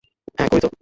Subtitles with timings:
[0.37, 0.71] হ্যাঁ, করি তো।